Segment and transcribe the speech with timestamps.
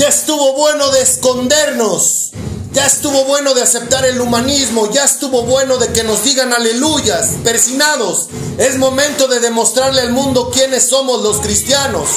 [0.00, 2.30] Ya estuvo bueno de escondernos.
[2.72, 7.32] Ya estuvo bueno de aceptar el humanismo, ya estuvo bueno de que nos digan aleluyas,
[7.44, 8.28] persinados.
[8.56, 12.08] Es momento de demostrarle al mundo quiénes somos los cristianos.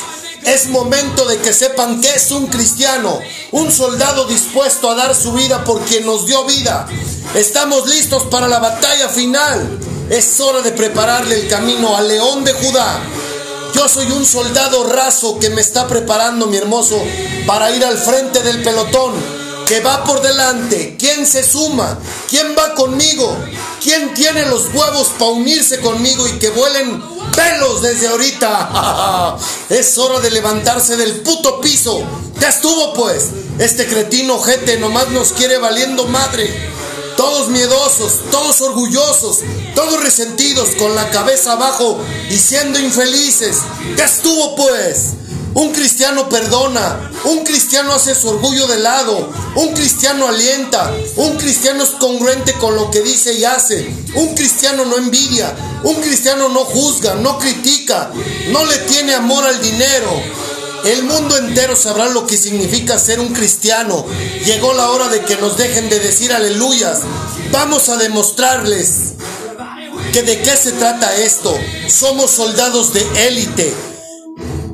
[0.45, 3.19] Es momento de que sepan que es un cristiano,
[3.51, 6.87] un soldado dispuesto a dar su vida por quien nos dio vida.
[7.35, 9.77] Estamos listos para la batalla final.
[10.09, 13.01] Es hora de prepararle el camino al león de Judá.
[13.73, 17.01] Yo soy un soldado raso que me está preparando, mi hermoso,
[17.47, 19.13] para ir al frente del pelotón
[19.65, 21.97] que va por delante, quién se suma,
[22.29, 23.35] quién va conmigo,
[23.81, 27.01] quién tiene los huevos para unirse conmigo y que vuelen
[27.35, 29.37] pelos desde ahorita.
[29.69, 32.03] es hora de levantarse del puto piso.
[32.39, 33.29] Ya estuvo pues.
[33.59, 36.71] Este cretino jete nomás nos quiere valiendo madre.
[37.17, 39.39] Todos miedosos, todos orgullosos,
[39.75, 41.99] todos resentidos, con la cabeza abajo
[42.29, 43.57] y siendo infelices.
[43.97, 45.13] Ya estuvo pues.
[45.55, 51.83] Un cristiano perdona, un cristiano hace su orgullo de lado, un cristiano alienta, un cristiano
[51.83, 56.65] es congruente con lo que dice y hace, un cristiano no envidia, un cristiano no
[56.65, 58.11] juzga, no critica,
[58.49, 60.09] no le tiene amor al dinero.
[60.85, 64.05] El mundo entero sabrá lo que significa ser un cristiano.
[64.45, 66.99] Llegó la hora de que nos dejen de decir aleluyas.
[67.51, 69.13] Vamos a demostrarles
[70.11, 71.57] que de qué se trata esto.
[71.87, 73.73] Somos soldados de élite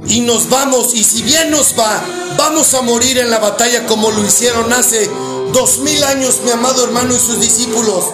[0.08, 2.04] y nos vamos, y si bien nos va,
[2.36, 5.08] vamos a morir en la batalla como lo hicieron hace
[5.54, 8.06] dos mil años mi amado hermano y sus discípulos.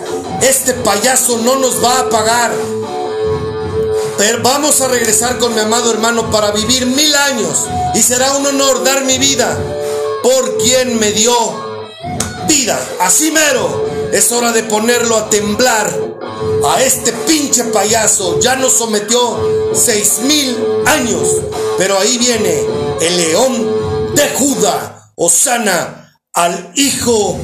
[0.41, 2.51] Este payaso no nos va a pagar.
[4.17, 7.65] Pero vamos a regresar con mi amado hermano para vivir mil años
[7.95, 9.57] y será un honor dar mi vida
[10.21, 11.33] por quien me dio
[12.47, 12.79] vida.
[12.99, 15.91] Así mero, es hora de ponerlo a temblar
[16.67, 18.39] a este pinche payaso.
[18.39, 21.27] Ya nos sometió seis mil años.
[21.77, 22.65] Pero ahí viene
[23.01, 27.39] el león de Judá, Osana al Hijo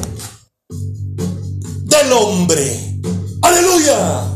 [0.68, 3.00] del Hombre.
[3.42, 4.28] ¡Aleluya!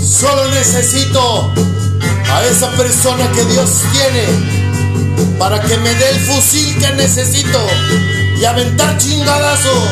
[0.00, 1.52] Solo necesito
[2.32, 4.26] a esa persona que Dios tiene
[5.38, 7.58] para que me dé el fusil que necesito
[8.40, 9.88] y aventar chingadazos.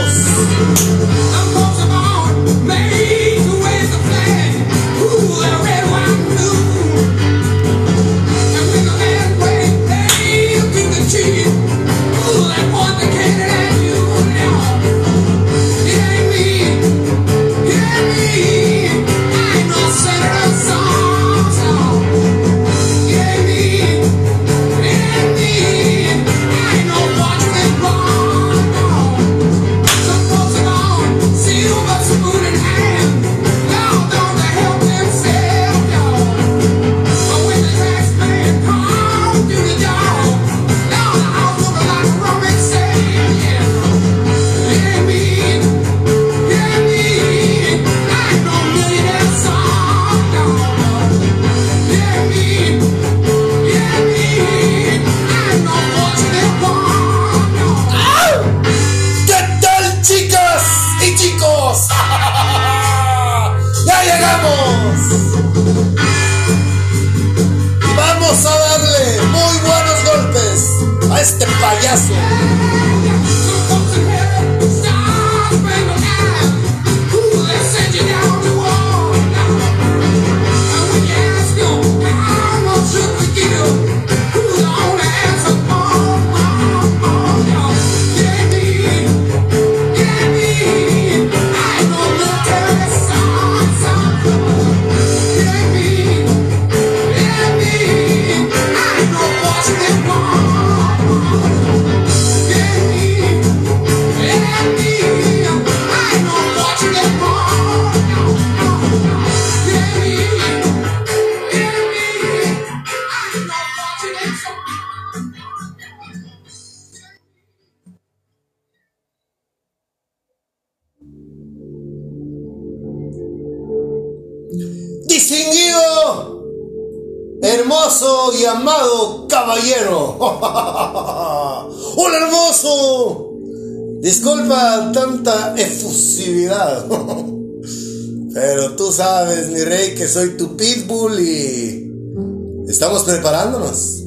[142.80, 144.06] Estamos preparándonos.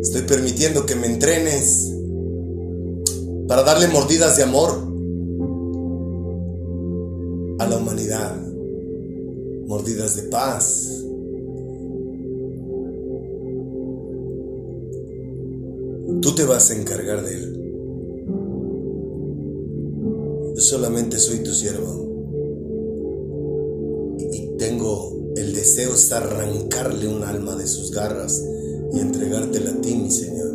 [0.00, 1.92] Estoy permitiendo que me entrenes
[3.46, 4.70] para darle mordidas de amor
[7.58, 8.34] a la humanidad.
[9.66, 11.04] Mordidas de paz.
[16.22, 17.56] Tú te vas a encargar de él.
[20.56, 22.09] Yo solamente soy tu siervo.
[24.60, 28.44] Tengo el deseo de arrancarle un alma de sus garras
[28.92, 30.49] y entregártela a ti, mi Señor.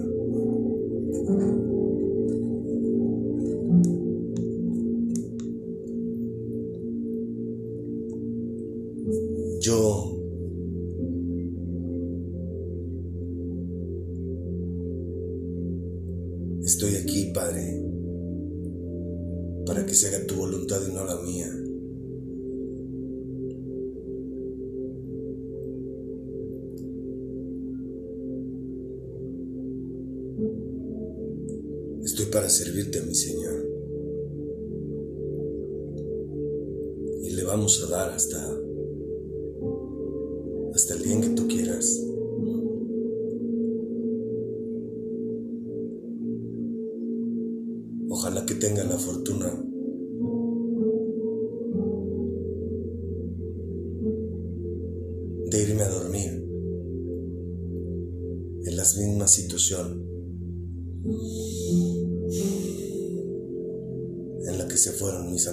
[64.76, 65.48] Que se fueron mis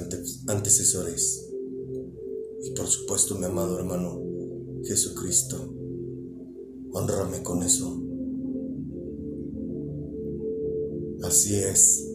[0.48, 1.48] antecesores.
[2.64, 4.20] Y por supuesto, mi amado hermano,
[4.82, 5.72] Jesucristo.
[6.90, 8.02] Honrame con eso.
[11.22, 12.08] Así es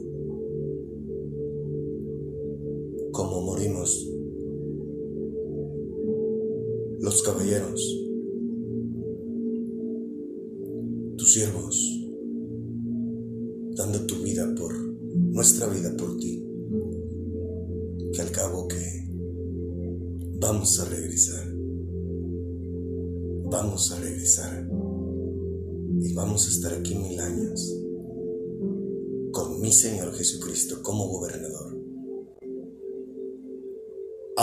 [3.13, 4.05] como morimos
[6.99, 7.96] los caballeros,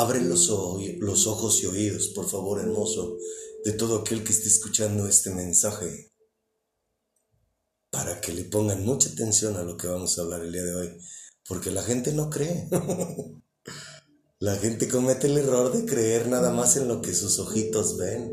[0.04, 3.16] Abre los, ojos y oídos, por favor, hermoso,
[3.64, 6.12] de todo aquel que esté escuchando este mensaje,
[7.90, 10.74] para que le pongan mucha atención a lo que vamos a hablar el día de
[10.74, 10.90] hoy,
[11.48, 12.68] porque la gente no cree.
[14.40, 18.30] la gente comete el error de creer nada más en lo que sus ojitos ven.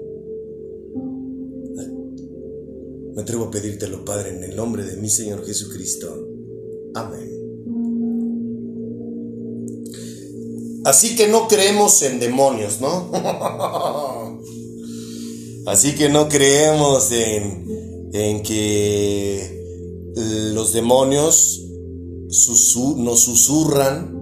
[3.15, 6.27] Me atrevo a pedírtelo, Padre, en el nombre de mi Señor Jesucristo.
[6.95, 7.40] Amén.
[10.83, 13.11] Así que no creemos en demonios, ¿no?
[15.67, 19.61] Así que no creemos en, en que
[20.53, 21.61] los demonios
[22.97, 24.17] nos susurran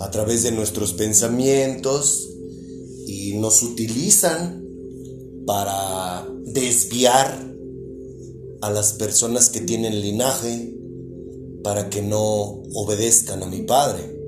[0.00, 2.30] a través de nuestros pensamientos
[3.06, 4.64] y nos utilizan
[5.46, 7.54] para desviar
[8.62, 10.74] a las personas que tienen linaje
[11.62, 14.19] para que no obedezcan a mi Padre.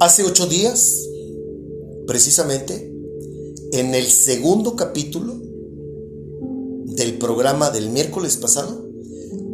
[0.00, 1.08] Hace ocho días,
[2.06, 2.92] precisamente,
[3.72, 5.34] en el segundo capítulo
[6.84, 8.88] del programa del miércoles pasado,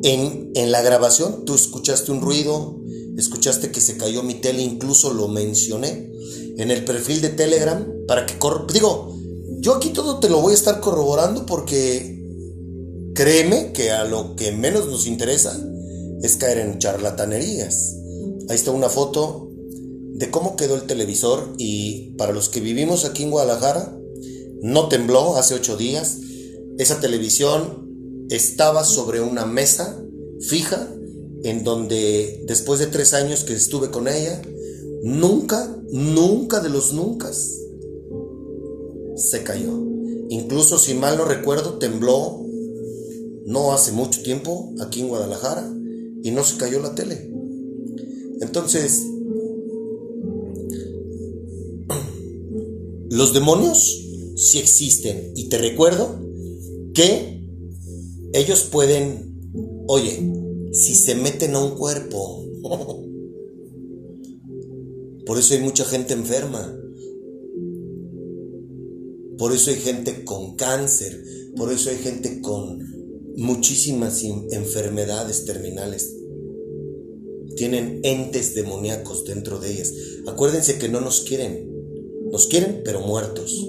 [0.02, 2.80] en, en la grabación tú escuchaste un ruido,
[3.16, 6.12] escuchaste que se cayó mi tele, incluso lo mencioné
[6.56, 8.34] en el perfil de Telegram para que...
[8.72, 9.16] Digo,
[9.60, 12.12] yo aquí todo te lo voy a estar corroborando porque
[13.14, 15.54] Créeme que a lo que menos nos interesa
[16.22, 17.94] es caer en charlatanerías.
[18.48, 19.51] Ahí está una foto
[20.14, 23.98] de cómo quedó el televisor y para los que vivimos aquí en Guadalajara,
[24.60, 26.18] no tembló hace ocho días.
[26.78, 30.02] Esa televisión estaba sobre una mesa
[30.40, 30.88] fija
[31.44, 34.40] en donde después de tres años que estuve con ella,
[35.02, 37.30] nunca, nunca de los nunca
[39.16, 39.72] se cayó.
[40.28, 42.42] Incluso si mal no recuerdo, tembló
[43.44, 45.68] no hace mucho tiempo aquí en Guadalajara
[46.22, 47.30] y no se cayó la tele.
[48.40, 49.02] Entonces,
[53.12, 56.18] los demonios sí existen y te recuerdo
[56.94, 57.46] que
[58.32, 60.32] ellos pueden, oye,
[60.72, 62.42] si se meten a un cuerpo,
[65.26, 66.74] por eso hay mucha gente enferma,
[69.36, 71.22] por eso hay gente con cáncer,
[71.54, 72.78] por eso hay gente con
[73.36, 76.16] muchísimas enfermedades terminales.
[77.56, 79.92] Tienen entes demoníacos dentro de ellas.
[80.26, 81.71] Acuérdense que no nos quieren.
[82.32, 83.68] Nos quieren, pero muertos.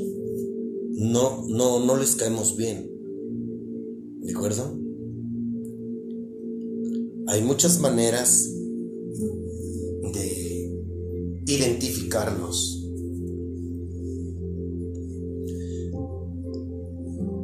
[0.92, 2.90] No, no, no les caemos bien.
[4.22, 4.80] ¿De acuerdo?
[7.28, 8.50] Hay muchas maneras
[10.14, 10.72] de
[11.46, 12.80] identificarlos.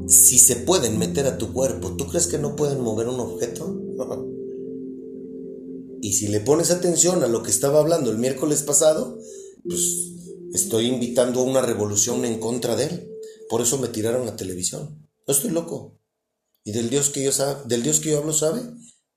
[0.09, 3.79] si se pueden meter a tu cuerpo, ¿tú crees que no pueden mover un objeto?
[6.01, 9.19] y si le pones atención a lo que estaba hablando el miércoles pasado,
[9.63, 10.13] pues
[10.53, 13.11] estoy invitando a una revolución en contra de él.
[13.49, 15.07] Por eso me tiraron la televisión.
[15.27, 15.99] No estoy loco.
[16.63, 17.31] Y del Dios que yo
[17.65, 18.61] del Dios que yo hablo sabe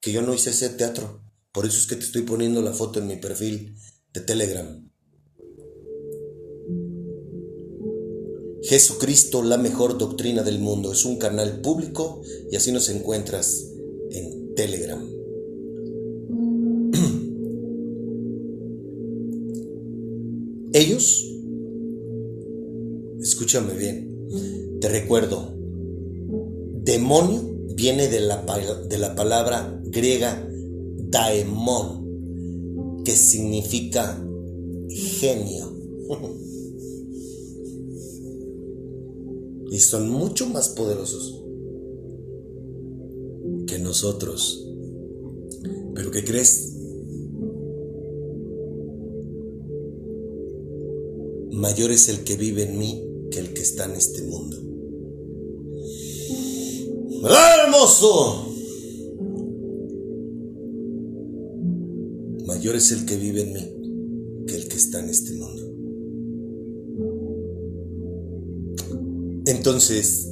[0.01, 1.23] que yo no hice ese teatro.
[1.53, 3.77] Por eso es que te estoy poniendo la foto en mi perfil
[4.13, 4.91] de Telegram.
[8.63, 13.67] Jesucristo, la mejor doctrina del mundo, es un canal público y así nos encuentras
[14.11, 15.12] en Telegram.
[20.75, 21.31] Ellos,
[23.21, 24.29] escúchame bien,
[24.81, 25.55] te recuerdo,
[26.83, 27.43] demonio
[27.75, 28.45] viene de la,
[28.89, 30.49] de la palabra griega
[31.11, 34.19] daemon, que significa
[34.89, 35.73] genio.
[39.71, 41.43] y son mucho más poderosos
[43.67, 44.67] que nosotros.
[45.95, 46.72] Pero ¿qué crees?
[51.53, 54.57] Mayor es el que vive en mí que el que está en este mundo.
[57.29, 58.55] ¡Hermoso!
[62.47, 65.63] Mayor es el que vive en mí que el que está en este mundo.
[69.45, 70.31] Entonces,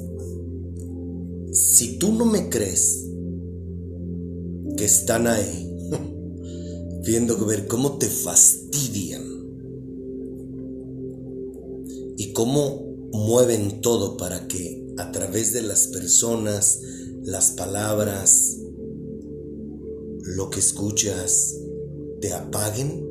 [1.51, 3.05] si tú no me crees
[4.75, 5.69] que están ahí,
[7.05, 9.30] viendo ver cómo te fastidian
[12.41, 16.81] cómo mueven todo para que a través de las personas,
[17.21, 18.57] las palabras,
[20.23, 21.55] lo que escuchas,
[22.19, 23.07] te apaguen,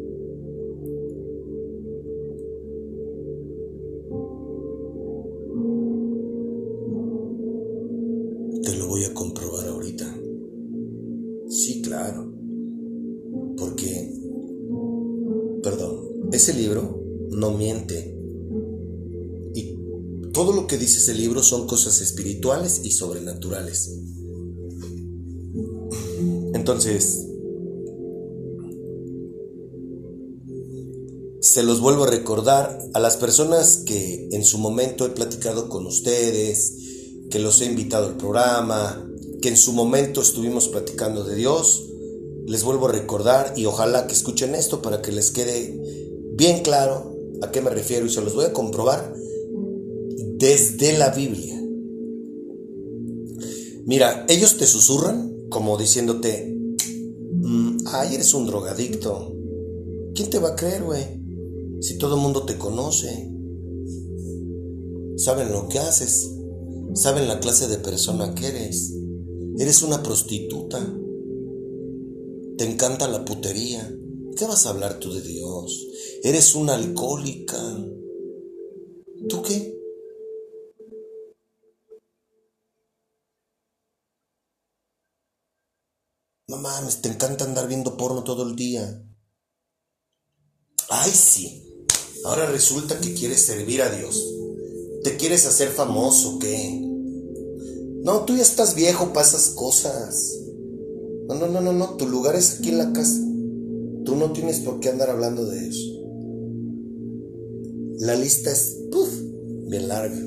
[21.51, 23.91] son cosas espirituales y sobrenaturales.
[26.55, 27.27] Entonces,
[31.41, 35.87] se los vuelvo a recordar a las personas que en su momento he platicado con
[35.87, 36.77] ustedes,
[37.31, 39.05] que los he invitado al programa,
[39.43, 41.85] que en su momento estuvimos platicando de Dios.
[42.47, 47.13] Les vuelvo a recordar y ojalá que escuchen esto para que les quede bien claro
[47.43, 49.15] a qué me refiero y se los voy a comprobar
[50.41, 51.63] desde la Biblia.
[53.85, 56.57] Mira, ellos te susurran como diciéndote,
[57.43, 59.37] mm, ay, eres un drogadicto.
[60.15, 61.05] ¿Quién te va a creer, güey?
[61.83, 63.31] Si todo el mundo te conoce.
[65.17, 66.31] Saben lo que haces.
[66.95, 68.95] Saben la clase de persona que eres.
[69.59, 70.79] Eres una prostituta.
[72.57, 73.95] Te encanta la putería.
[74.37, 75.87] ¿Qué vas a hablar tú de Dios?
[76.23, 77.59] Eres una alcohólica.
[79.29, 79.80] ¿Tú qué?
[86.51, 89.05] No mames, te encanta andar viendo porno todo el día.
[90.89, 91.63] Ay, sí.
[92.25, 94.21] Ahora resulta que quieres servir a Dios.
[95.05, 96.77] ¿Te quieres hacer famoso qué?
[98.03, 100.41] No, tú ya estás viejo para esas cosas.
[101.29, 101.95] No, no, no, no, no.
[101.95, 103.21] Tu lugar es aquí en la casa.
[104.05, 105.89] Tú no tienes por qué andar hablando de eso.
[108.01, 108.77] La lista es
[109.69, 110.19] bien larga.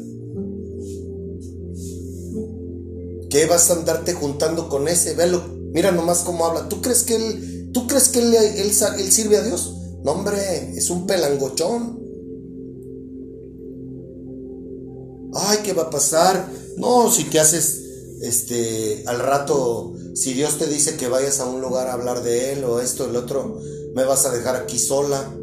[3.29, 5.15] ¿Qué vas a andarte juntando con ese?
[5.15, 6.69] Velo, mira nomás cómo habla.
[6.69, 8.71] ¿Tú crees que él, tú crees que él,
[9.11, 9.75] sirve a Dios?
[10.03, 12.01] No, hombre, es un pelangochón.
[15.33, 16.47] Ay, ¿qué va a pasar?
[16.77, 17.81] No, si te haces,
[18.21, 22.53] este, al rato, si Dios te dice que vayas a un lugar a hablar de
[22.53, 23.59] Él o esto, el otro,
[23.95, 25.35] me vas a dejar aquí sola.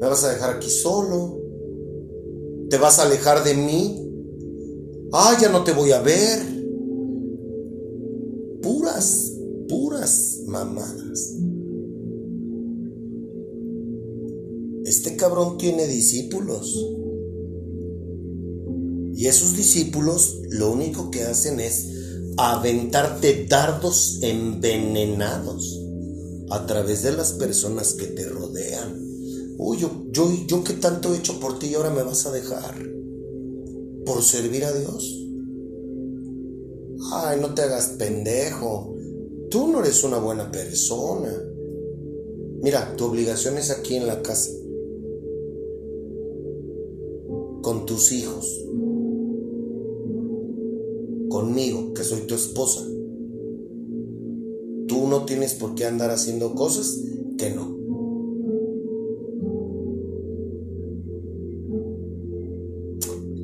[0.00, 1.38] Me vas a dejar aquí solo.
[2.68, 4.02] Te vas a alejar de mí.
[5.12, 6.55] Ah, ya no te voy a ver.
[9.68, 11.34] Puras, mamadas.
[14.84, 16.74] Este cabrón tiene discípulos.
[19.14, 21.88] Y esos discípulos lo único que hacen es
[22.36, 25.82] aventarte dardos envenenados
[26.50, 28.94] a través de las personas que te rodean.
[29.58, 32.30] Uy, yo, yo, yo que tanto he hecho por ti y ahora me vas a
[32.30, 32.74] dejar
[34.04, 35.26] por servir a Dios.
[37.12, 38.94] Ay, no te hagas pendejo.
[39.50, 41.32] Tú no eres una buena persona.
[42.62, 44.50] Mira, tu obligación es aquí en la casa.
[47.62, 48.66] Con tus hijos.
[51.36, 52.82] conmigo, que soy tu esposa.
[54.88, 56.98] Tú no tienes por qué andar haciendo cosas
[57.36, 57.76] que no.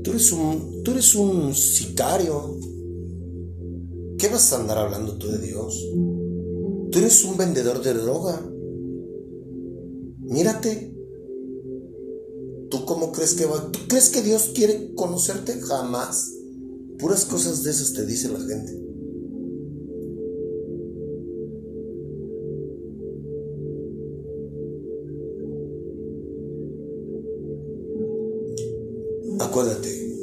[0.02, 2.56] Tú eres un, tú eres un sicario.
[4.22, 5.84] ¿Qué vas a andar hablando tú de Dios?
[6.92, 8.40] Tú eres un vendedor de droga.
[10.20, 10.94] Mírate.
[12.70, 13.72] ¿Tú cómo crees que va?
[13.72, 15.60] ¿Tú crees que Dios quiere conocerte?
[15.60, 16.34] Jamás.
[17.00, 18.80] Puras cosas de esas te dice la gente.
[29.40, 30.14] Acuérdate,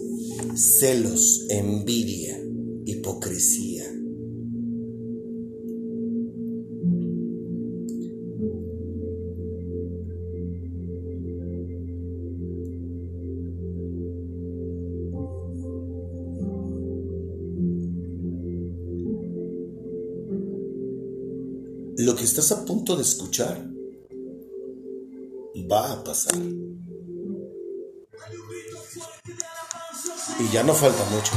[0.55, 2.41] celos, envidia,
[2.85, 3.78] hipocresía.
[22.09, 23.69] Lo que estás a punto de escuchar
[25.71, 26.33] va a pasar.
[30.39, 31.33] Y ya no falta mucho.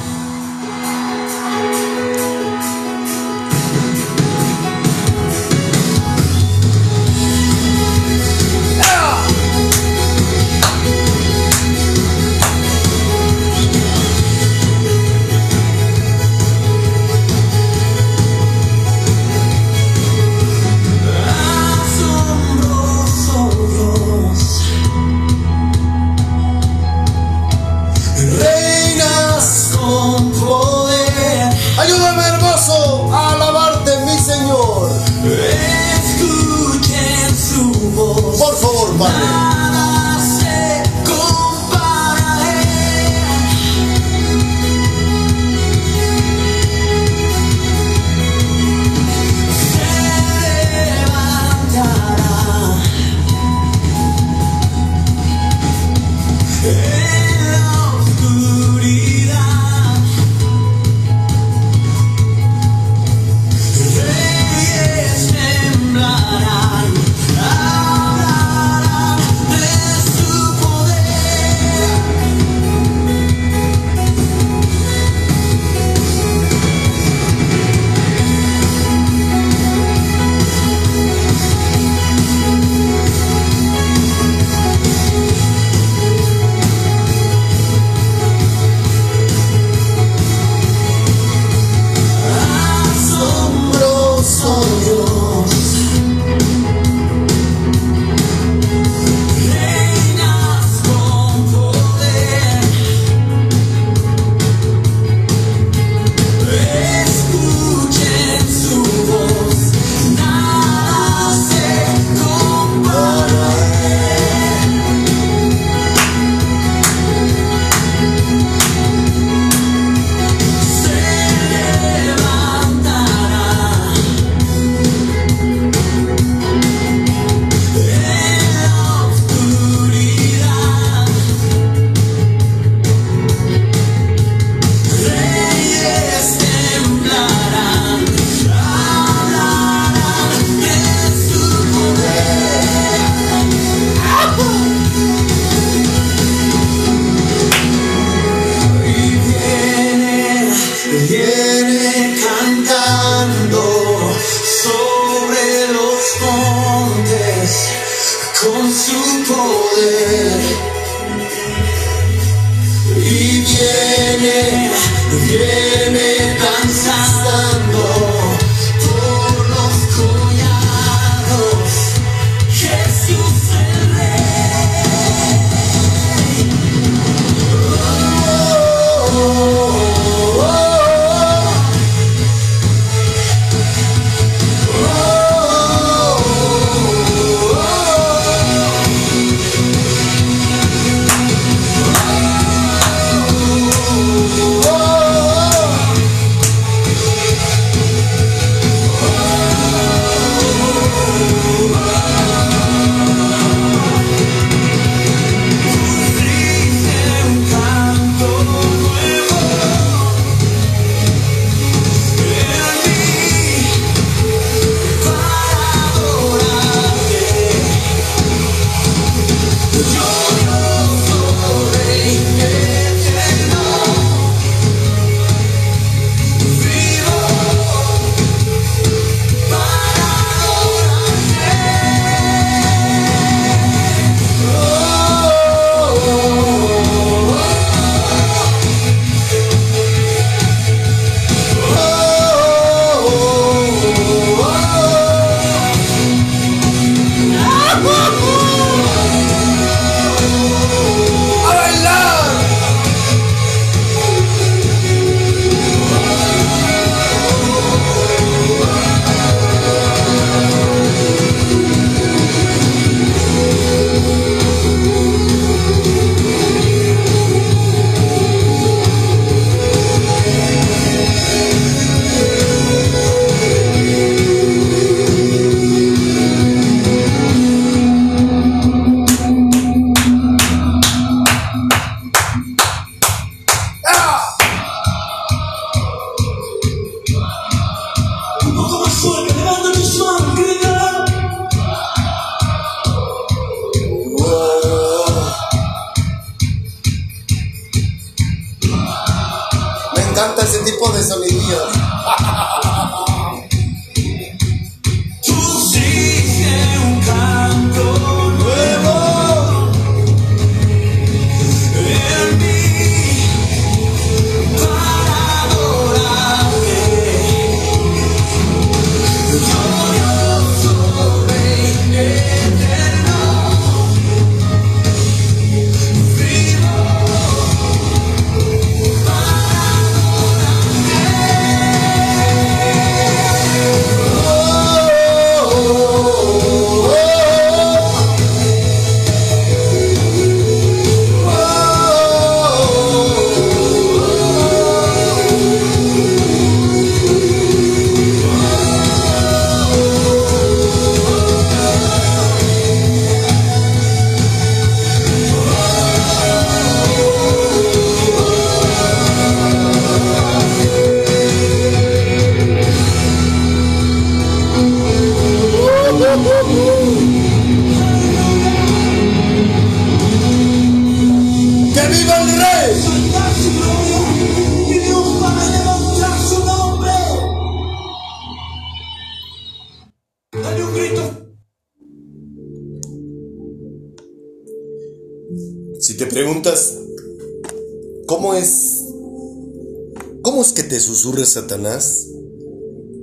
[391.02, 392.12] Susurra Satanás?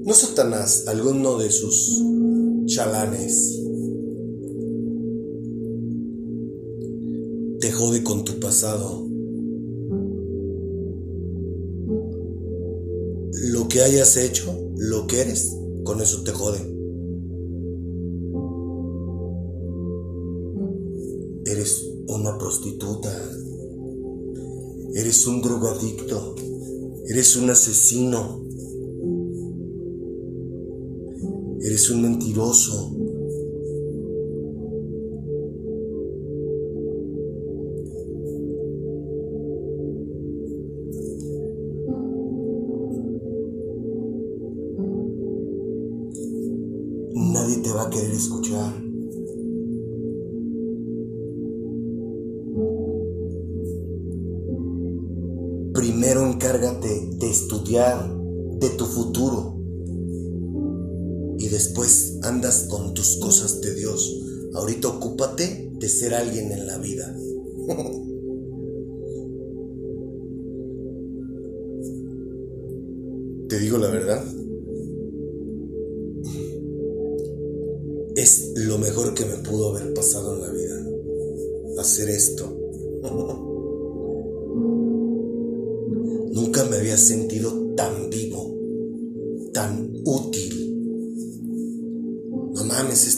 [0.05, 2.01] No Satanás, alguno de sus
[2.65, 3.59] chalanes.
[7.59, 9.05] Te jode con tu pasado.
[13.51, 16.59] Lo que hayas hecho, lo que eres, con eso te jode.
[21.45, 23.11] Eres una prostituta.
[24.95, 26.35] Eres un drogadicto.
[27.11, 28.45] Eres un asesino.
[31.59, 32.98] Eres un mentiroso.
[64.53, 67.15] Ahorita ocúpate de ser alguien en la vida.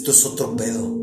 [0.02, 0.98] esto es otro pedo.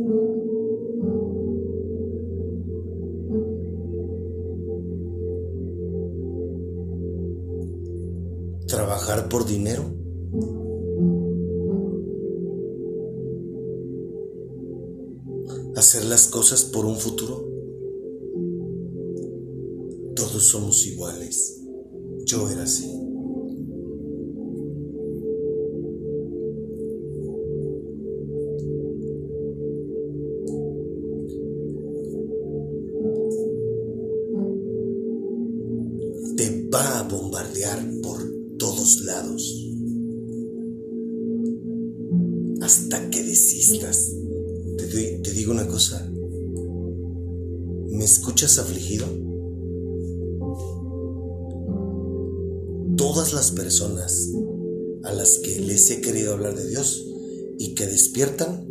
[8.66, 9.84] Trabajar por dinero.
[15.76, 17.48] Hacer las cosas por un futuro.
[20.16, 21.62] Todos somos iguales.
[22.26, 22.97] Yo era así.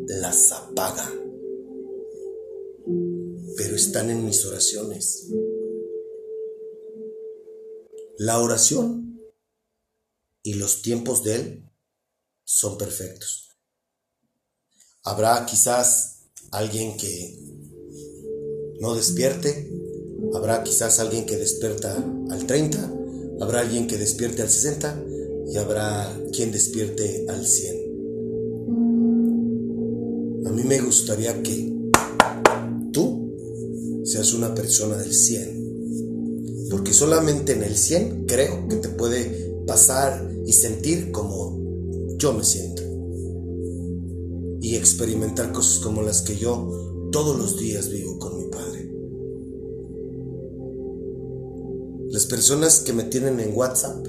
[0.08, 1.10] Las apaga.
[3.56, 5.28] Pero están en mis oraciones.
[8.18, 9.22] La oración
[10.44, 11.70] y los tiempos de Él
[12.44, 13.58] son perfectos.
[15.04, 17.40] Habrá quizás alguien que
[18.82, 19.72] no despierte,
[20.34, 21.96] habrá quizás alguien que despierta
[22.30, 22.94] al 30,
[23.40, 25.04] habrá alguien que despierte al 60
[25.48, 27.87] y habrá quien despierte al 100.
[30.68, 31.74] Me gustaría que
[32.92, 39.64] tú seas una persona del 100, porque solamente en el 100 creo que te puede
[39.66, 41.58] pasar y sentir como
[42.18, 42.82] yo me siento
[44.60, 48.92] y experimentar cosas como las que yo todos los días vivo con mi padre.
[52.10, 54.06] Les personas que me tienen en WhatsApp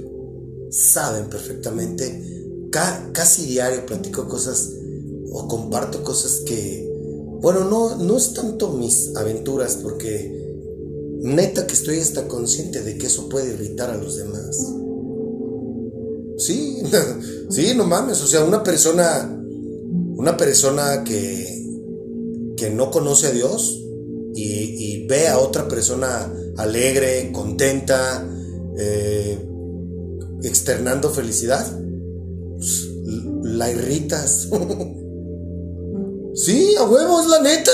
[0.71, 4.73] saben perfectamente, ca- casi diario platico cosas
[5.32, 6.88] o comparto cosas que,
[7.40, 10.38] bueno, no, no es tanto mis aventuras, porque
[11.20, 14.56] neta que estoy hasta consciente de que eso puede irritar a los demás.
[16.38, 16.82] Sí,
[17.50, 19.28] sí, no mames, o sea, una persona,
[20.16, 21.66] una persona que,
[22.56, 23.84] que no conoce a Dios
[24.34, 28.28] y, ve a otra persona alegre, contenta,
[28.76, 29.38] eh,
[30.42, 31.66] externando felicidad,
[32.56, 32.90] pues,
[33.42, 34.48] la irritas.
[36.48, 37.72] sí, a huevo, es la neta.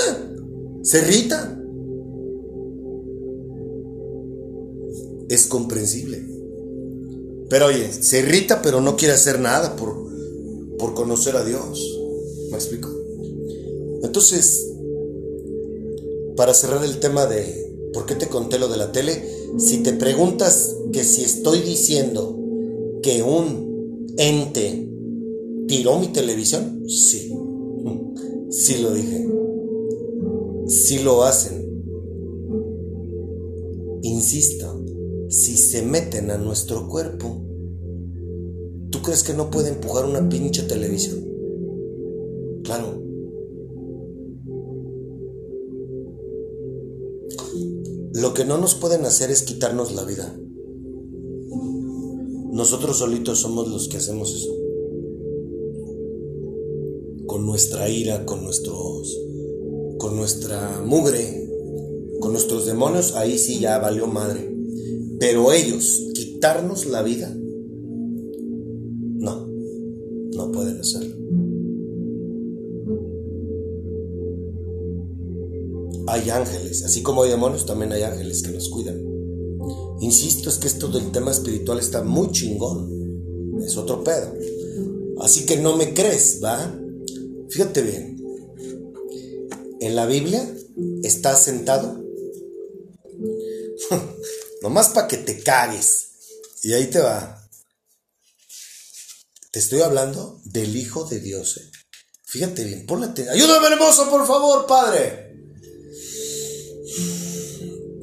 [0.83, 1.57] Se irrita.
[5.29, 6.25] Es comprensible.
[7.49, 9.95] Pero oye, se irrita pero no quiere hacer nada por,
[10.77, 11.99] por conocer a Dios.
[12.51, 12.89] ¿Me explico?
[14.03, 14.67] Entonces,
[16.35, 19.23] para cerrar el tema de por qué te conté lo de la tele,
[19.57, 22.37] si te preguntas que si estoy diciendo
[23.01, 24.85] que un ente
[25.67, 27.34] tiró mi televisión, sí.
[28.57, 29.27] Sí lo dije.
[30.67, 31.83] Sí lo hacen.
[34.01, 34.81] Insisto,
[35.27, 37.43] si se meten a nuestro cuerpo,
[38.91, 41.19] ¿tú crees que no puede empujar una pinche televisión?
[42.63, 43.01] Claro.
[48.13, 50.33] Lo que no nos pueden hacer es quitarnos la vida.
[52.53, 54.64] Nosotros solitos somos los que hacemos eso.
[57.27, 59.19] Con nuestra ira, con nuestros
[59.97, 61.49] con nuestra mugre,
[62.19, 64.53] con nuestros demonios, ahí sí ya valió madre.
[65.19, 67.33] Pero ellos quitarnos la vida
[69.25, 69.47] no.
[70.35, 71.15] No pueden hacerlo.
[76.07, 79.01] Hay ángeles, así como hay demonios, también hay ángeles que nos cuidan.
[80.01, 83.61] Insisto, es que esto del tema espiritual está muy chingón.
[83.65, 84.33] Es otro pedo.
[85.21, 86.79] Así que no me crees, ¿va?
[87.55, 88.21] Fíjate bien.
[89.79, 90.45] En la Biblia
[91.03, 92.03] está sentado.
[94.61, 96.09] Nomás para que te cagues.
[96.63, 97.47] Y ahí te va.
[99.51, 101.55] Te estoy hablando del Hijo de Dios.
[101.55, 101.71] ¿eh?
[102.25, 103.33] Fíjate bien, ponle atención.
[103.37, 105.37] Ayúdame, hermoso, por favor, Padre.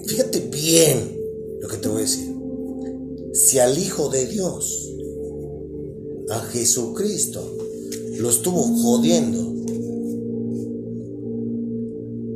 [0.06, 1.14] Fíjate bien
[1.60, 2.34] lo que te voy a decir.
[3.34, 4.88] Si al Hijo de Dios,
[6.30, 7.61] a Jesucristo,
[8.22, 9.52] lo estuvo jodiendo,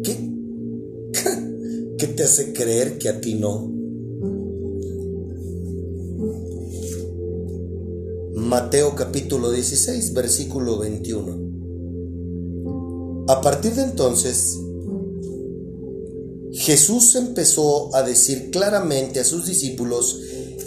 [0.03, 0.33] ¿qué?
[1.96, 3.72] ¿Qué te hace creer que a ti no?
[8.35, 11.46] Mateo capítulo 16, versículo 21.
[13.29, 14.59] A partir de entonces,
[16.53, 20.20] Jesús empezó a decir claramente a sus discípulos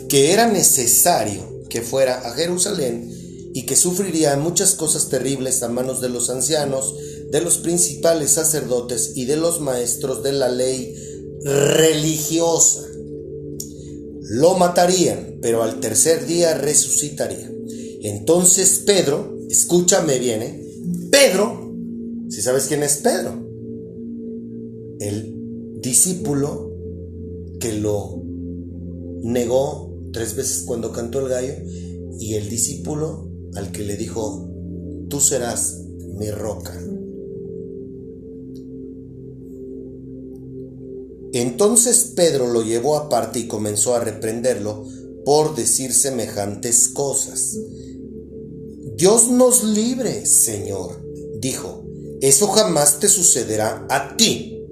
[0.08, 3.19] que era necesario que fuera a Jerusalén
[3.54, 6.96] y que sufriría muchas cosas terribles a manos de los ancianos,
[7.32, 10.96] de los principales sacerdotes y de los maestros de la ley
[11.44, 12.86] religiosa.
[14.22, 17.52] Lo matarían, pero al tercer día resucitaría.
[18.02, 20.66] Entonces Pedro, escúchame bien, ¿eh?
[21.12, 21.74] Pedro,
[22.30, 23.50] si sabes quién es Pedro,
[25.00, 26.72] el discípulo
[27.60, 28.22] que lo
[29.24, 31.54] negó tres veces cuando cantó el gallo
[32.20, 34.48] y el discípulo al que le dijo,
[35.10, 35.82] tú serás
[36.18, 36.80] mi roca.
[41.34, 44.86] Entonces Pedro lo llevó aparte y comenzó a reprenderlo
[45.26, 47.56] por decir semejantes cosas.
[48.96, 51.02] Dios nos libre, Señor,
[51.40, 51.86] dijo,
[52.22, 54.66] eso jamás te sucederá a ti.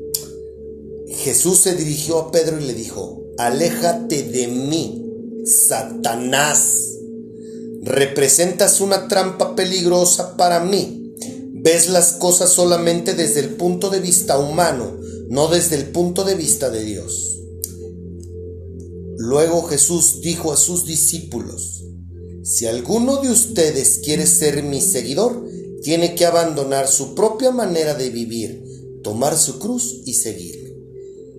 [1.08, 6.97] Jesús se dirigió a Pedro y le dijo, aléjate de mí, Satanás.
[7.88, 11.16] Representas una trampa peligrosa para mí.
[11.54, 14.98] Ves las cosas solamente desde el punto de vista humano,
[15.30, 17.40] no desde el punto de vista de Dios.
[19.16, 21.86] Luego Jesús dijo a sus discípulos,
[22.44, 25.48] si alguno de ustedes quiere ser mi seguidor,
[25.82, 30.74] tiene que abandonar su propia manera de vivir, tomar su cruz y seguirme.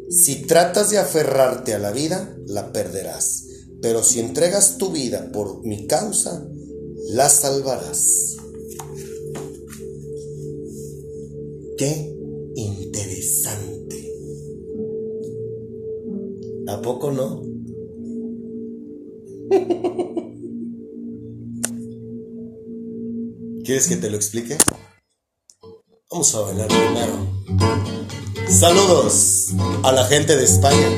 [0.08, 3.44] Si tratas de aferrarte a la vida, la perderás,
[3.80, 6.48] pero si entregas tu vida por mi causa,
[7.10, 8.36] la salvarás.
[11.76, 12.14] Qué
[12.56, 14.12] interesante.
[16.66, 17.42] ¿A poco no?
[23.64, 24.56] ¿Quieres que te lo explique?
[26.10, 27.12] Vamos a bailar primero.
[28.48, 29.48] Saludos
[29.84, 30.88] a la gente de España.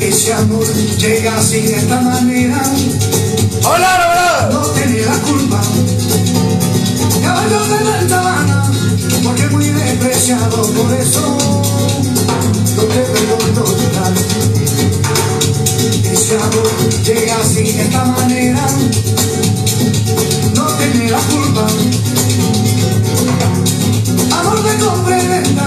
[0.00, 0.66] Ese amor
[0.98, 2.62] llega así de esta manera.
[3.64, 4.48] ¡Hola, hola!
[4.52, 5.60] No tiene la culpa.
[7.22, 8.72] Caballo de la sabana,
[9.24, 11.38] porque muy despreciado, por eso
[12.76, 14.14] no te perdono llorar.
[16.12, 18.66] Ese amor llega así de esta manera.
[20.54, 21.66] No tiene la culpa.
[24.38, 25.66] Amor de comprenda,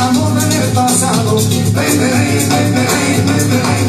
[0.00, 1.36] amor del pasado.
[1.36, 3.85] Ven, ven, ven, ven, ven, ven,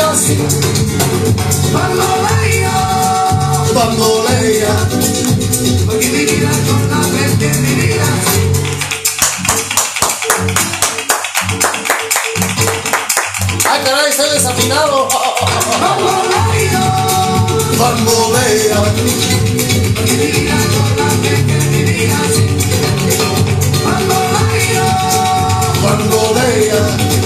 [0.00, 0.38] así,
[3.74, 4.74] bambolea,
[5.86, 7.74] porque mi vida es una vez que mi
[13.70, 15.08] ¡Ay, ah, caray, se desafinado!
[17.78, 18.76] ¡Bambolea!
[19.96, 21.58] Porque mi vida es una vez que
[25.82, 27.17] bambolea.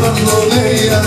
[0.00, 1.00] Cuando leía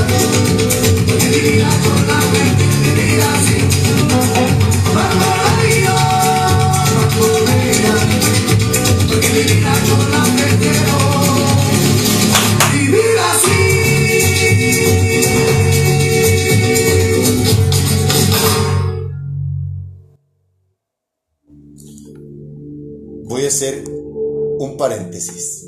[24.83, 25.65] paréntesis.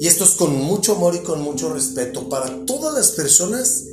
[0.00, 3.84] Y esto es con mucho amor y con mucho respeto para todas las personas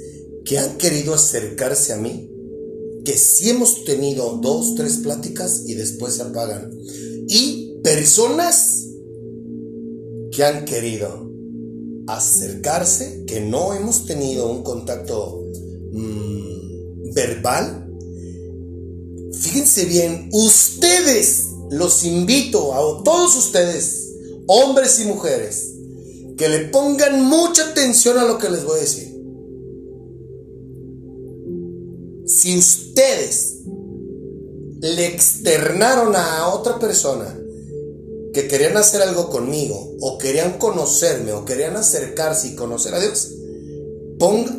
[0.45, 2.31] que han querido acercarse a mí,
[3.03, 6.71] que sí hemos tenido dos, tres pláticas y después se apagan.
[7.27, 8.85] Y personas
[10.31, 11.29] que han querido
[12.07, 15.43] acercarse, que no hemos tenido un contacto
[15.91, 17.89] mm, verbal.
[19.33, 24.04] Fíjense bien, ustedes, los invito a todos ustedes,
[24.47, 25.73] hombres y mujeres,
[26.37, 29.15] que le pongan mucha atención a lo que les voy a decir.
[32.27, 33.59] Si ustedes
[34.81, 37.39] le externaron a otra persona
[38.33, 43.31] que querían hacer algo conmigo, o querían conocerme, o querían acercarse y conocer a Dios,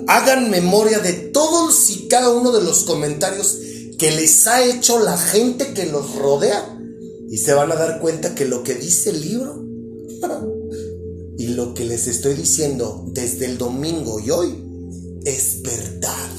[0.07, 3.59] hagan memoria de todos y cada uno de los comentarios
[3.99, 6.73] que les ha hecho la gente que los rodea.
[7.29, 9.66] Y se van a dar cuenta que lo que dice el libro
[11.39, 14.55] y lo que les estoy diciendo desde el domingo y hoy
[15.25, 16.31] es verdad.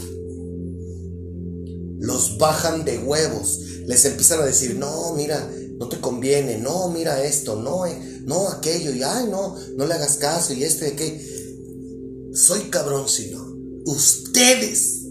[1.99, 3.59] Los bajan de huevos.
[3.85, 8.49] Les empiezan a decir, no, mira, no te conviene, no, mira esto, no, eh, no
[8.49, 11.37] aquello, y ay, no, no le hagas caso, y este, que
[12.33, 13.55] Soy cabrón, si no.
[13.85, 15.03] Ustedes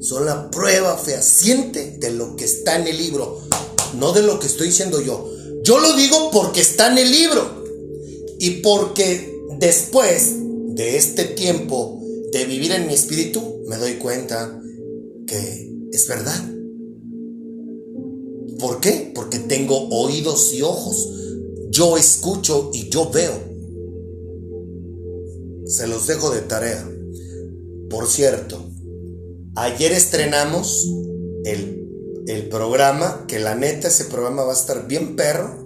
[0.00, 3.40] son la prueba fehaciente de lo que está en el libro,
[3.96, 5.30] no de lo que estoy diciendo yo.
[5.62, 7.63] Yo lo digo porque está en el libro
[8.44, 10.34] y porque después
[10.74, 11.98] de este tiempo
[12.30, 14.60] de vivir en mi espíritu, me doy cuenta
[15.26, 16.44] que es verdad.
[18.58, 19.10] ¿Por qué?
[19.14, 21.08] Porque tengo oídos y ojos.
[21.70, 23.32] Yo escucho y yo veo.
[25.64, 26.86] Se los dejo de tarea.
[27.88, 28.62] Por cierto,
[29.56, 30.86] ayer estrenamos
[31.46, 35.63] el, el programa, que la neta ese programa va a estar bien perro,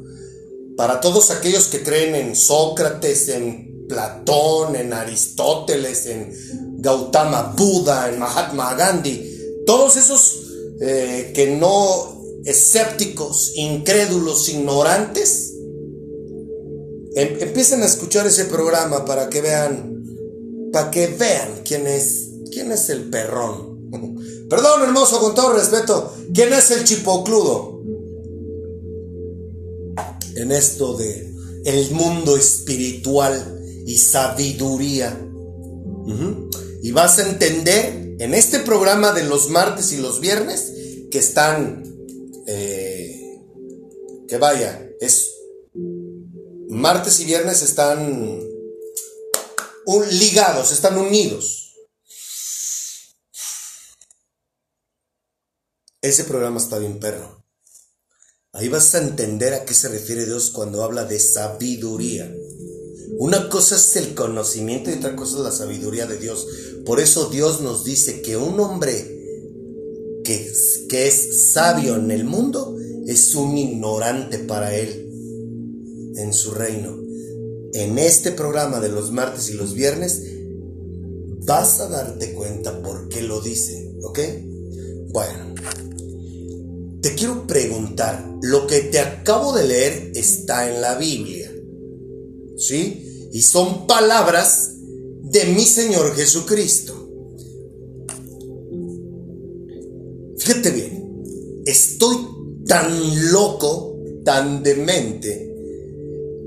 [0.79, 6.33] Para todos aquellos que creen en Sócrates, en Platón, en Aristóteles, en
[6.81, 15.53] Gautama Buda, en Mahatma Gandhi, todos esos eh, que no escépticos, incrédulos, ignorantes,
[17.17, 20.05] em, empiecen a escuchar ese programa para que vean,
[20.73, 23.91] para que vean quién es, quién es el perrón.
[24.49, 27.78] Perdón, hermoso, con todo respeto, quién es el chipocludo
[30.39, 31.35] en esto de
[31.65, 35.25] el mundo espiritual y sabiduría.
[36.83, 40.73] Y vas a entender en este programa de los martes y los viernes
[41.11, 41.85] que están,
[42.47, 43.41] eh,
[44.27, 45.31] que vaya, es
[46.69, 48.41] martes y viernes están
[50.11, 51.75] ligados, están unidos.
[56.01, 57.38] Ese programa está bien perro.
[58.53, 62.35] Ahí vas a entender a qué se refiere Dios cuando habla de sabiduría.
[63.19, 66.47] Una cosa es el conocimiento y otra cosa es la sabiduría de Dios.
[66.87, 69.19] Por eso Dios nos dice que un hombre
[70.25, 70.51] que,
[70.91, 72.75] es sabio en el mundo
[73.07, 76.99] es un ignorante para Él en su reino.
[77.75, 80.23] En este programa de los martes y los viernes
[81.45, 84.19] vas a darte cuenta por qué lo dice, ¿ok?
[85.09, 85.55] Bueno,
[87.09, 91.51] te quiero preguntar, lo que te acabo de leer está en la Biblia,
[92.59, 93.31] ¿sí?
[93.33, 94.75] Y son palabras
[95.23, 97.09] de mi Señor Jesucristo.
[100.37, 101.23] Fíjate bien,
[101.65, 102.17] estoy
[102.67, 105.51] tan loco, tan demente,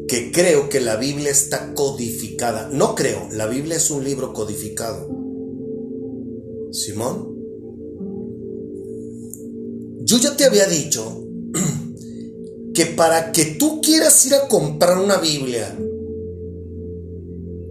[0.08, 2.70] que creo que la Biblia está codificada.
[2.72, 5.10] No creo, la Biblia es un libro codificado.
[6.72, 7.31] Simón.
[10.12, 11.24] Yo ya te había dicho
[12.74, 15.74] que para que tú quieras ir a comprar una Biblia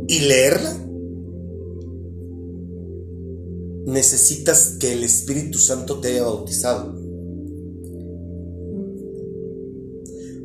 [0.09, 0.75] y leerla,
[3.85, 6.99] necesitas que el Espíritu Santo te haya bautizado.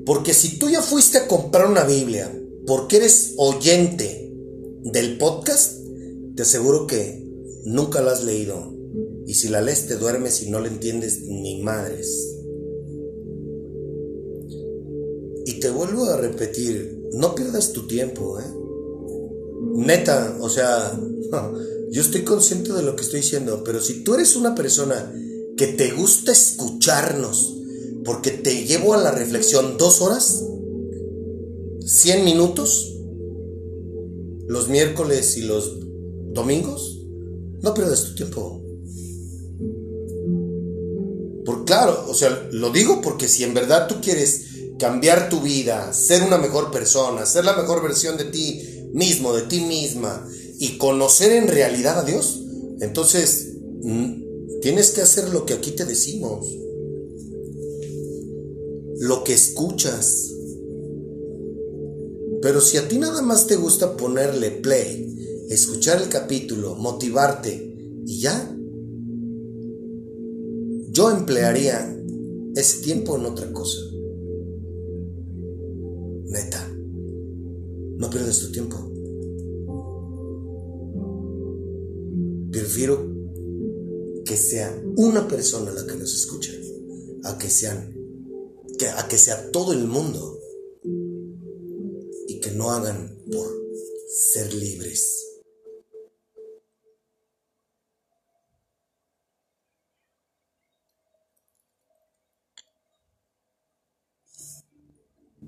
[0.06, 2.30] Porque si tú ya fuiste a comprar una Biblia
[2.68, 4.34] porque eres oyente
[4.84, 5.78] del podcast,
[6.36, 7.26] te aseguro que
[7.64, 8.75] nunca la has leído.
[9.26, 12.36] Y si la lees te duermes y no la entiendes ni madres.
[15.46, 18.44] Y te vuelvo a repetir, no pierdas tu tiempo, ¿eh?
[19.76, 21.00] Neta, o sea,
[21.92, 25.14] yo estoy consciente de lo que estoy diciendo, pero si tú eres una persona
[25.58, 27.56] que te gusta escucharnos,
[28.04, 30.44] porque te llevo a la reflexión dos horas,
[31.86, 32.96] cien minutos,
[34.48, 35.80] los miércoles y los
[36.34, 37.02] domingos,
[37.62, 38.65] no pierdas tu tiempo.
[41.46, 44.42] Por claro, o sea, lo digo porque si en verdad tú quieres
[44.80, 49.44] cambiar tu vida, ser una mejor persona, ser la mejor versión de ti mismo, de
[49.44, 50.28] ti misma,
[50.60, 52.42] y conocer en realidad a Dios,
[52.82, 56.48] entonces mm, tienes que hacer lo que aquí te decimos,
[59.00, 60.32] lo que escuchas.
[62.42, 68.20] Pero si a ti nada más te gusta ponerle play, escuchar el capítulo, motivarte y
[68.20, 68.55] ya,
[70.96, 71.94] yo emplearía
[72.56, 73.82] ese tiempo en otra cosa.
[76.24, 76.72] Neta,
[77.98, 78.78] no pierdas tu tiempo.
[82.50, 83.14] Prefiero
[84.24, 86.54] que sea una persona la que nos escucha,
[87.26, 87.94] a que sean,
[88.98, 90.40] a que sea todo el mundo
[92.30, 93.48] y que no hagan por
[94.08, 95.35] ser libres.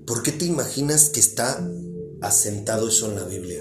[0.06, 1.66] ¿Por qué te imaginas que está
[2.20, 3.60] asentado eso en la Biblia?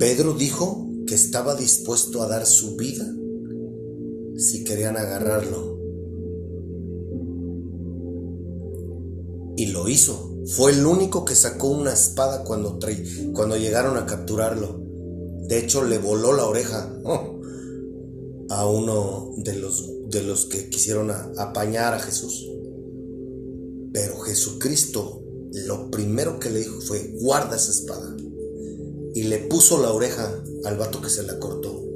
[0.00, 3.04] Pedro dijo que estaba dispuesto a dar su vida
[4.38, 5.78] si querían agarrarlo.
[9.58, 10.38] Y lo hizo.
[10.46, 12.78] Fue el único que sacó una espada cuando,
[13.34, 14.80] cuando llegaron a capturarlo.
[15.46, 16.98] De hecho, le voló la oreja
[18.48, 22.50] a uno de los, de los que quisieron apañar a Jesús.
[23.92, 25.20] Pero Jesucristo
[25.52, 28.16] lo primero que le dijo fue, guarda esa espada.
[29.14, 31.90] Y le puso la oreja al vato que se la cortó.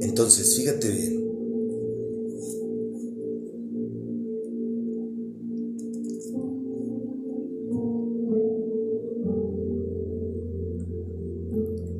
[0.00, 1.18] Entonces, fíjate bien.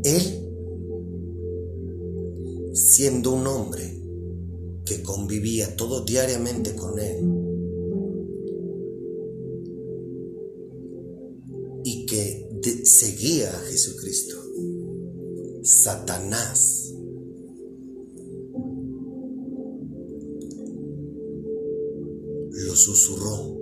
[0.05, 0.22] Él,
[2.74, 4.01] siendo un hombre
[4.84, 7.28] que convivía todo diariamente con él,
[15.83, 16.89] Satanás
[22.79, 23.59] susurró.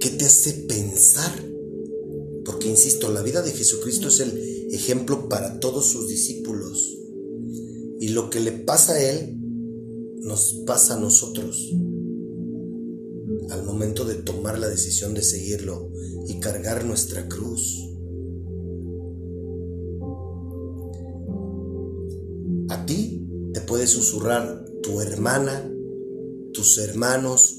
[0.00, 1.32] ¿Qué te hace pensar?
[2.44, 6.96] Porque, insisto, la vida de Jesucristo es el ejemplo para todos sus discípulos.
[8.00, 9.36] Y lo que le pasa a Él,
[10.22, 11.72] nos pasa a nosotros.
[13.50, 15.90] Al momento de tomar la decisión de seguirlo
[16.28, 17.95] y cargar nuestra cruz.
[22.86, 25.68] Ti te puede susurrar tu hermana,
[26.52, 27.56] tus hermanos,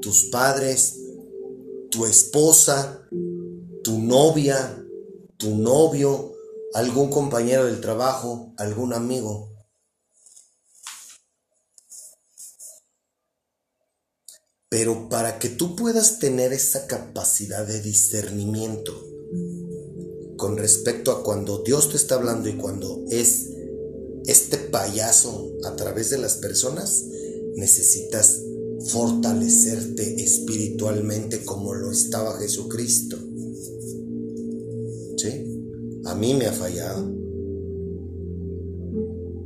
[0.00, 0.98] tus padres,
[1.90, 3.06] tu esposa,
[3.84, 4.82] tu novia,
[5.36, 6.32] tu novio,
[6.72, 9.50] algún compañero del trabajo, algún amigo.
[14.68, 19.04] Pero para que tú puedas tener esa capacidad de discernimiento
[20.36, 23.59] con respecto a cuando Dios te está hablando y cuando es
[24.26, 27.04] este payaso a través de las personas,
[27.56, 28.42] necesitas
[28.88, 33.16] fortalecerte espiritualmente como lo estaba Jesucristo.
[35.16, 35.46] ¿Sí?
[36.06, 37.02] A mí me ha fallado.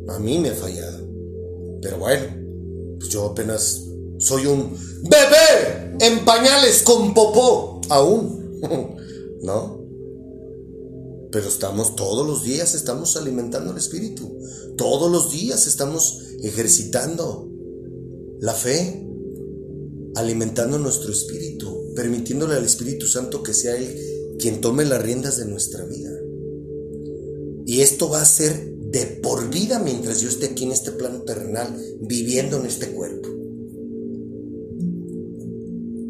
[0.09, 1.09] A mí me ha fallado.
[1.83, 2.25] Pero bueno,
[2.99, 3.83] pues yo apenas
[4.19, 8.61] soy un bebé en pañales con popó aún.
[9.43, 9.84] ¿No?
[11.35, 14.39] Pero estamos todos los días, estamos alimentando el espíritu.
[14.77, 17.51] Todos los días estamos ejercitando
[18.39, 19.05] la fe,
[20.15, 25.47] alimentando nuestro espíritu, permitiéndole al Espíritu Santo que sea Él quien tome las riendas de
[25.47, 26.13] nuestra vida.
[27.67, 31.23] Y esto va a ser de por vida mientras yo esté aquí en este plano
[31.23, 33.29] terrenal, viviendo en este cuerpo.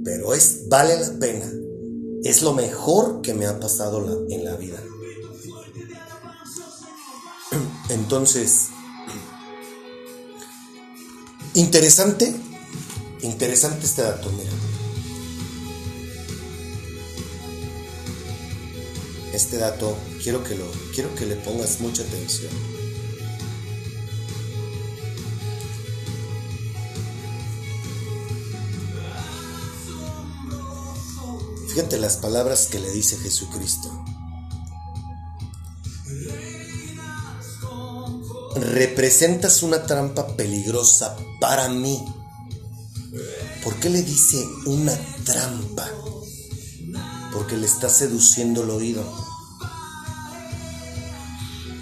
[0.05, 1.51] Pero es, vale la pena.
[2.25, 4.83] Es lo mejor que me ha pasado en la vida.
[7.89, 8.69] Entonces,
[11.55, 12.35] Interesante,
[13.23, 14.51] interesante este dato, mira.
[19.33, 22.51] Este dato quiero que lo quiero que le pongas mucha atención.
[31.69, 34.04] Fíjate las palabras que le dice Jesucristo.
[38.75, 42.05] Representas una trampa peligrosa para mí.
[43.63, 44.93] ¿Por qué le dice una
[45.25, 45.89] trampa?
[47.33, 49.05] Porque le está seduciendo el oído.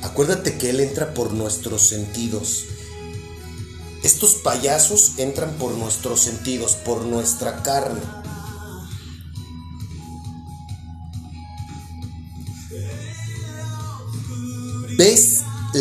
[0.02, 2.64] Acuérdate que Él entra por nuestros sentidos.
[4.02, 8.02] Estos payasos entran por nuestros sentidos, por nuestra carne.
[14.98, 15.31] ¿Ves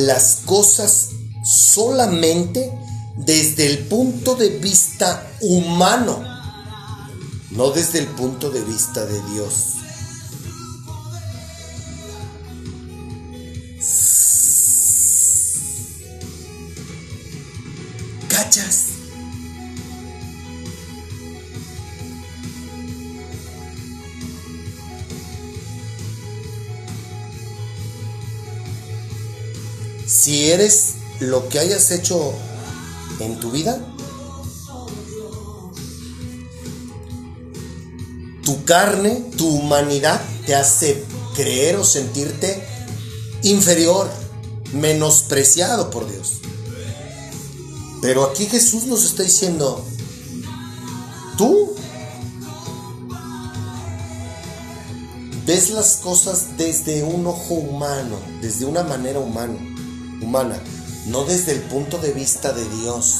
[0.05, 1.09] las cosas
[1.43, 2.71] solamente
[3.17, 6.23] desde el punto de vista humano,
[7.51, 9.80] no desde el punto de vista de Dios.
[31.21, 32.33] Lo que hayas hecho
[33.19, 33.79] en tu vida,
[38.43, 41.05] tu carne, tu humanidad te hace
[41.35, 42.67] creer o sentirte
[43.43, 44.09] inferior,
[44.73, 46.39] menospreciado por Dios.
[48.01, 49.85] Pero aquí Jesús nos está diciendo,
[51.37, 51.75] tú
[55.45, 59.59] ves las cosas desde un ojo humano, desde una manera humano,
[60.19, 60.59] humana,
[61.11, 63.17] no desde el punto de vista de Dios.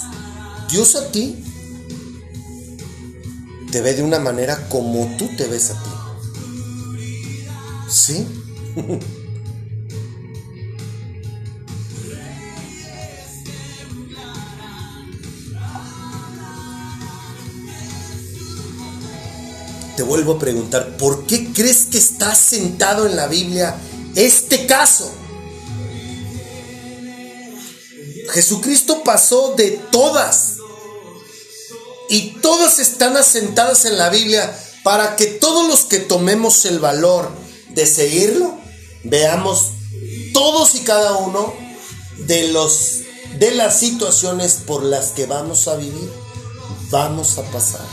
[0.70, 1.44] Dios a ti
[3.72, 5.90] te ve de una manera como tú te ves a ti.
[7.90, 8.28] ¿Sí?
[19.96, 23.76] Te vuelvo a preguntar, ¿por qué crees que está sentado en la Biblia
[24.16, 25.14] este caso?
[28.32, 30.56] Jesucristo pasó de todas
[32.10, 37.30] y todas están asentadas en la Biblia para que todos los que tomemos el valor
[37.70, 38.58] de seguirlo,
[39.04, 39.72] veamos
[40.34, 41.54] todos y cada uno
[42.18, 43.02] de los
[43.38, 46.12] de las situaciones por las que vamos a vivir,
[46.90, 47.86] vamos a pasar.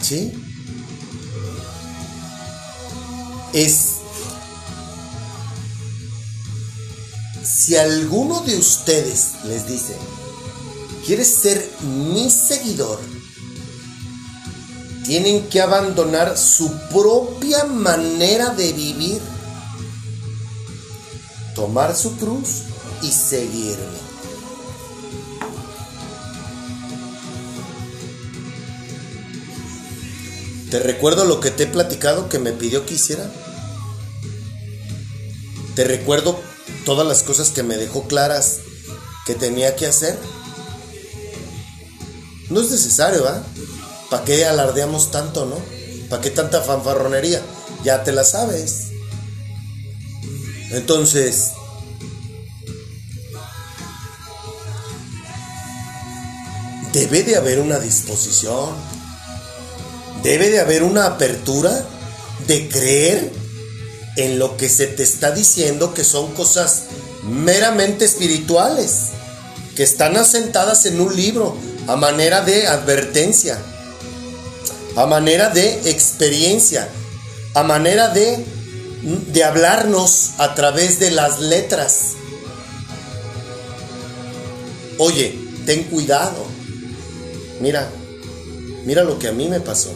[0.00, 0.32] ¿Sí?
[3.52, 3.87] Es
[7.48, 9.96] si alguno de ustedes les dice,
[11.06, 13.00] ¿quieres ser mi seguidor?
[15.04, 19.22] Tienen que abandonar su propia manera de vivir,
[21.54, 22.64] tomar su cruz
[23.02, 23.98] y seguirme.
[30.70, 33.30] ¿Te recuerdo lo que te he platicado que me pidió que hiciera?
[35.74, 36.38] ¿Te recuerdo
[36.88, 38.60] todas las cosas que me dejó claras
[39.26, 40.18] que tenía que hacer?
[42.48, 43.42] No es necesario, ¿va?
[44.08, 45.56] ¿Para qué alardeamos tanto, no?
[46.08, 47.42] ¿Para qué tanta fanfarronería?
[47.84, 48.86] Ya te la sabes.
[50.70, 51.50] Entonces,
[56.94, 58.70] debe de haber una disposición,
[60.22, 61.84] debe de haber una apertura
[62.46, 63.30] de creer
[64.18, 66.86] en lo que se te está diciendo que son cosas
[67.22, 69.10] meramente espirituales,
[69.76, 71.56] que están asentadas en un libro
[71.86, 73.62] a manera de advertencia,
[74.96, 76.88] a manera de experiencia,
[77.54, 78.44] a manera de,
[79.02, 82.14] de hablarnos a través de las letras.
[84.98, 86.44] Oye, ten cuidado.
[87.60, 87.88] Mira,
[88.84, 89.92] mira lo que a mí me pasó.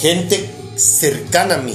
[0.00, 1.74] Gente cercana a mí,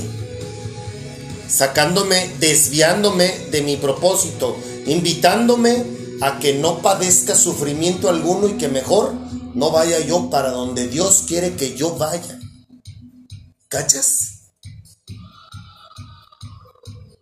[1.53, 5.85] sacándome, desviándome de mi propósito, invitándome
[6.21, 9.13] a que no padezca sufrimiento alguno y que mejor
[9.53, 12.39] no vaya yo para donde Dios quiere que yo vaya.
[13.67, 14.29] ¿Cachas?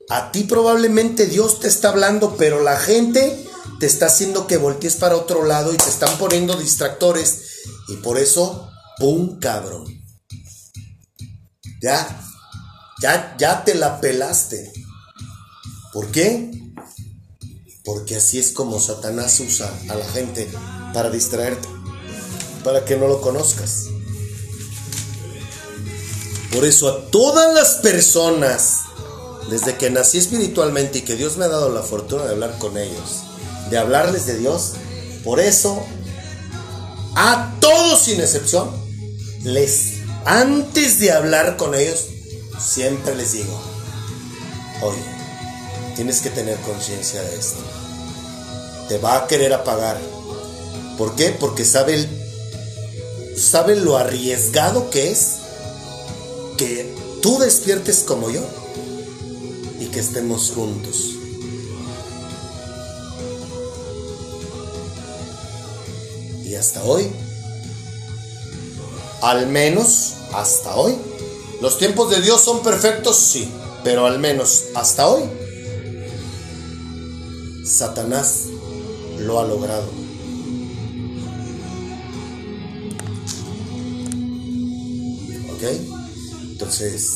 [0.09, 3.45] A ti probablemente Dios te está hablando, pero la gente
[3.79, 7.63] te está haciendo que voltees para otro lado y te están poniendo distractores.
[7.87, 9.85] Y por eso, ¡pum, cabrón!
[11.81, 12.21] Ya,
[13.01, 14.71] ya, ya te la pelaste.
[15.91, 16.51] ¿Por qué?
[17.83, 20.49] Porque así es como Satanás usa a la gente
[20.93, 21.67] para distraerte,
[22.63, 23.87] para que no lo conozcas.
[26.51, 28.81] Por eso a todas las personas,
[29.49, 32.77] desde que nací espiritualmente y que Dios me ha dado la fortuna de hablar con
[32.77, 33.23] ellos,
[33.69, 34.73] de hablarles de Dios,
[35.23, 35.81] por eso
[37.15, 38.69] a todos sin excepción,
[39.43, 39.93] les
[40.25, 42.05] antes de hablar con ellos,
[42.63, 43.59] siempre les digo,
[44.81, 45.03] oye,
[45.95, 47.59] tienes que tener conciencia de esto.
[48.87, 49.99] Te va a querer apagar.
[50.97, 51.29] ¿Por qué?
[51.31, 52.07] Porque sabe,
[53.35, 55.37] sabe lo arriesgado que es
[56.57, 58.41] que tú despiertes como yo
[59.79, 61.15] y que estemos juntos.
[66.43, 67.09] Y hasta hoy,
[69.21, 70.97] al menos hasta hoy,
[71.61, 73.49] los tiempos de Dios son perfectos, sí,
[73.83, 75.23] pero al menos hasta hoy,
[77.63, 78.47] Satanás
[79.19, 79.87] lo ha logrado.
[85.53, 85.63] ¿Ok?
[86.51, 87.11] Entonces,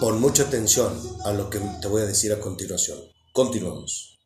[0.00, 2.98] pon mucha atención a lo que te voy a decir a continuación.
[3.32, 4.17] Continuamos.